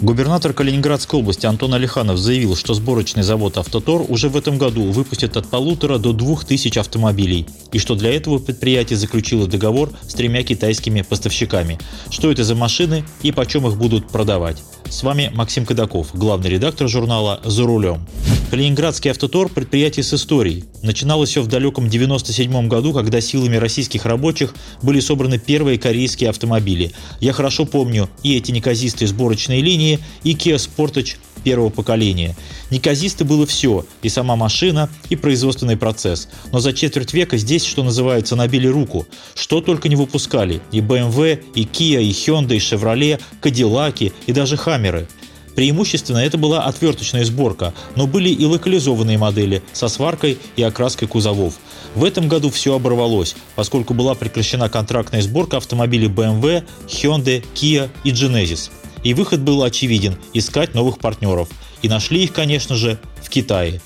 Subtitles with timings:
[0.00, 5.36] Губернатор Калининградской области Антон Алиханов заявил, что сборочный завод «Автотор» уже в этом году выпустит
[5.36, 10.42] от полутора до двух тысяч автомобилей, и что для этого предприятие заключило договор с тремя
[10.42, 11.78] китайскими поставщиками.
[12.10, 14.62] Что это за машины и почем их будут продавать?
[14.90, 18.06] С вами Максим Кадаков, главный редактор журнала «За рулем».
[18.50, 20.64] Калининградский автотор– предприятие с историей.
[20.82, 26.92] Начиналось все в далеком 97 году, когда силами российских рабочих были собраны первые корейские автомобили.
[27.20, 32.36] Я хорошо помню и эти неказистые сборочные линии, и Kia Sportage первого поколения.
[32.70, 36.28] Неказисто было все– и сама машина, и производственный процесс.
[36.52, 39.06] Но за четверть века здесь, что называется, набили руку.
[39.34, 44.56] Что только не выпускали– и BMW, и Kia, и Hyundai, и Chevrolet, Кадиллаки, и даже
[44.56, 45.08] Хаммеры–
[45.54, 51.54] Преимущественно это была отверточная сборка, но были и локализованные модели со сваркой и окраской кузовов.
[51.94, 58.10] В этом году все оборвалось, поскольку была прекращена контрактная сборка автомобилей BMW, Hyundai, Kia и
[58.10, 58.70] Genesis.
[59.04, 61.48] И выход был очевиден– искать новых партнеров.
[61.82, 63.80] И нашли их, конечно же, в Китае.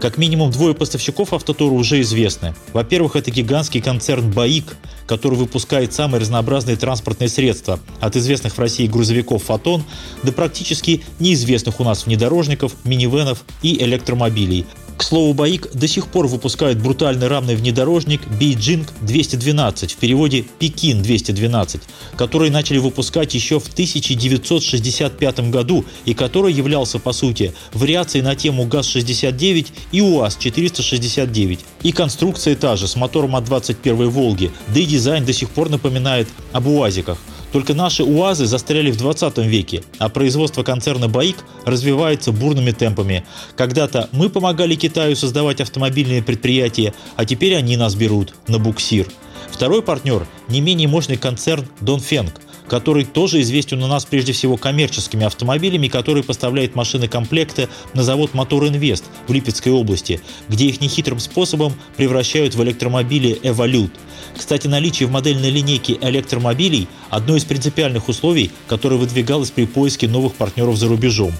[0.00, 2.54] Как минимум двое поставщиков автотура уже известны.
[2.72, 8.86] Во-первых, это гигантский концерн «Баик», который выпускает самые разнообразные транспортные средства, от известных в России
[8.86, 9.84] грузовиков «Фотон»
[10.22, 16.28] до практически неизвестных у нас внедорожников, минивенов и электромобилей, к слову, БАИК до сих пор
[16.28, 21.80] выпускает брутальный рамный внедорожник Beijing 212, в переводе Пекин 212,
[22.16, 28.66] который начали выпускать еще в 1965 году и который являлся, по сути, вариацией на тему
[28.66, 31.58] ГАЗ-69 и УАЗ-469.
[31.82, 35.70] И конструкция та же, с мотором от 21 Волги, да и дизайн до сих пор
[35.70, 37.18] напоминает об УАЗиках.
[37.54, 43.24] Только наши УАЗы застряли в 20 веке, а производство концерна БАИК развивается бурными темпами.
[43.56, 49.06] Когда-то мы помогали Китаю создавать автомобильные предприятия, а теперь они нас берут на буксир.
[49.52, 55.26] Второй партнер– не менее мощный концерн Донфенг– который тоже известен у нас прежде всего коммерческими
[55.26, 61.18] автомобилями, который поставляет машины комплекты на завод Мотор Инвест в Липецкой области, где их нехитрым
[61.20, 63.92] способом превращают в электромобили Эволют.
[64.36, 70.34] Кстати, наличие в модельной линейке электромобилей– одно из принципиальных условий, которое выдвигалось при поиске новых
[70.34, 71.32] партнеров за рубежом.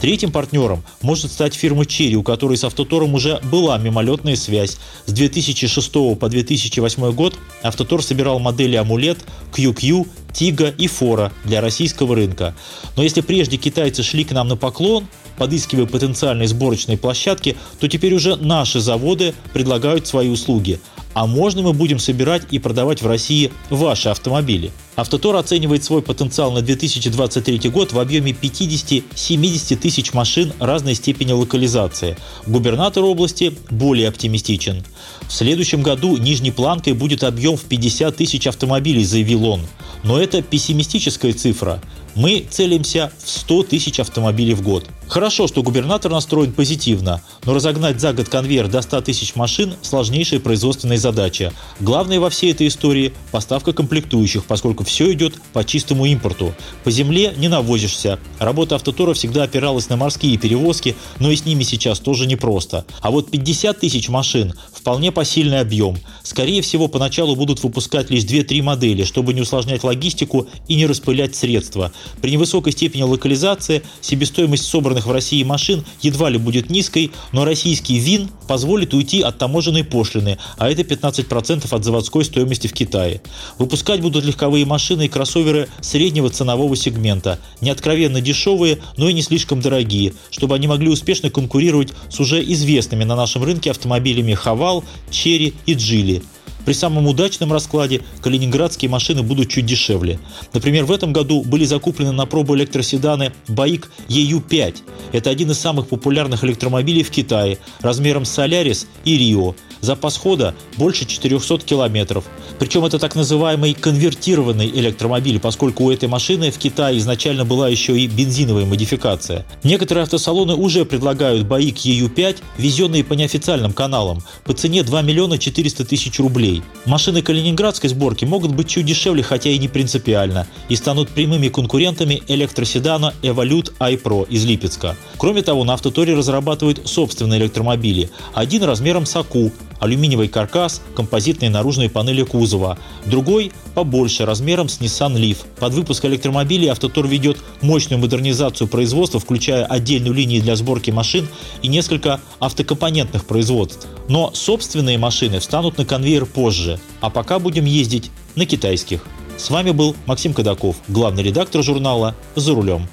[0.00, 4.76] Третьим партнером может стать фирма Cherry, у которой с Автотором уже была мимолетная связь.
[5.06, 9.18] С 2006 по 2008 год Автотор собирал модели Амулет,
[9.52, 12.54] QQ, Тига и Фора для российского рынка.
[12.96, 15.06] Но если прежде китайцы шли к нам на поклон,
[15.38, 20.80] подыскивая потенциальные сборочные площадки, то теперь уже наши заводы предлагают свои услуги–
[21.16, 24.70] а можно мы будем собирать и продавать в России ваши автомобили.
[24.96, 32.18] Автотор оценивает свой потенциал на 2023 год в объеме 50-70 тысяч машин разной степени локализации.
[32.46, 34.84] Губернатор области более оптимистичен.
[35.26, 39.62] В следующем году нижней планкой будет объем в 50 тысяч автомобилей, заявил он.
[40.04, 41.80] Но это пессимистическая цифра.
[42.14, 44.84] Мы целимся в 100 тысяч автомобилей в год.
[45.08, 50.40] Хорошо, что губернатор настроен позитивно, но разогнать за год конвейер до 100 тысяч машин– сложнейшая
[50.40, 51.52] производственная задача.
[51.80, 56.54] Главное во всей этой истории– поставка комплектующих, поскольку все идет по чистому импорту.
[56.84, 58.18] По земле не навозишься.
[58.38, 62.84] Работа автотора всегда опиралась на морские перевозки, но и с ними сейчас тоже непросто.
[63.00, 65.98] А вот 50 тысяч машин– вполне посильный объем.
[66.22, 71.34] Скорее всего, поначалу будут выпускать лишь 2-3 модели, чтобы не усложнять логистику и не распылять
[71.36, 77.44] средства– при невысокой степени локализации себестоимость собранных в России машин едва ли будет низкой, но
[77.44, 83.20] российский ВИН позволит уйти от таможенной пошлины, а это 15% от заводской стоимости в Китае.
[83.58, 89.22] Выпускать будут легковые машины и кроссоверы среднего ценового сегмента, не откровенно дешевые, но и не
[89.22, 94.84] слишком дорогие, чтобы они могли успешно конкурировать с уже известными на нашем рынке автомобилями Хавал,
[95.10, 96.22] Черри и Джили–
[96.66, 100.18] при самом удачном раскладе калининградские машины будут чуть дешевле.
[100.52, 104.76] Например, в этом году были закуплены на пробу электроседаны БАИК EU5.
[105.12, 109.54] Это один из самых популярных электромобилей в Китае, размером с Солярис и Рио.
[109.86, 112.24] Запас хода больше 400 километров.
[112.58, 117.96] Причем это так называемый конвертированный электромобиль, поскольку у этой машины в Китае изначально была еще
[117.96, 119.46] и бензиновая модификация.
[119.62, 125.38] Некоторые автосалоны уже предлагают бои к EU5, везенные по неофициальным каналам, по цене 2 миллиона
[125.38, 126.64] 400 тысяч рублей.
[126.84, 132.24] Машины калининградской сборки могут быть чуть дешевле, хотя и не принципиально, и станут прямыми конкурентами
[132.26, 134.96] электроседана Evolute iPro из Липецка.
[135.16, 138.10] Кроме того, на Автоторе разрабатывают собственные электромобили.
[138.34, 142.78] Один размером с АКУ, алюминиевый каркас, композитные наружные панели кузова.
[143.04, 145.38] Другой побольше, размером с Nissan Leaf.
[145.58, 151.28] Под выпуск электромобилей Автотор ведет мощную модернизацию производства, включая отдельную линию для сборки машин
[151.62, 153.86] и несколько автокомпонентных производств.
[154.08, 159.04] Но собственные машины встанут на конвейер позже, а пока будем ездить на китайских.
[159.36, 162.88] С вами был Максим Кадаков, главный редактор журнала «За рулем».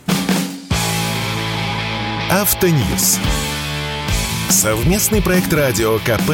[2.29, 3.19] Автоньюз.
[4.49, 6.33] Совместный проект радио КП.